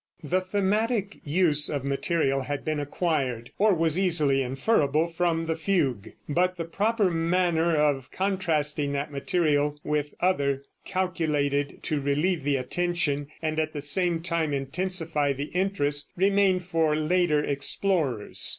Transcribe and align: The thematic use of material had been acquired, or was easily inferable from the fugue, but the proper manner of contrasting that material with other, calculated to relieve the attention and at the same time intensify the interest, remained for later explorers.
The 0.23 0.41
thematic 0.41 1.17
use 1.27 1.69
of 1.69 1.83
material 1.83 2.41
had 2.41 2.65
been 2.65 2.79
acquired, 2.79 3.51
or 3.59 3.75
was 3.75 3.99
easily 3.99 4.41
inferable 4.41 5.05
from 5.09 5.45
the 5.45 5.55
fugue, 5.55 6.11
but 6.27 6.57
the 6.57 6.65
proper 6.65 7.11
manner 7.11 7.77
of 7.77 8.09
contrasting 8.09 8.93
that 8.93 9.11
material 9.11 9.79
with 9.83 10.15
other, 10.19 10.63
calculated 10.85 11.83
to 11.83 12.01
relieve 12.01 12.43
the 12.43 12.55
attention 12.55 13.27
and 13.43 13.59
at 13.59 13.73
the 13.73 13.81
same 13.83 14.21
time 14.21 14.53
intensify 14.53 15.33
the 15.33 15.51
interest, 15.53 16.09
remained 16.17 16.63
for 16.65 16.95
later 16.95 17.43
explorers. 17.43 18.49